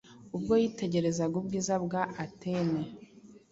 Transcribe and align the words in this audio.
Ubwo 0.35 0.53
yitegerezaga 0.61 1.35
ubwiza 1.41 1.75
bwa 1.85 2.01
Atene 2.25 2.81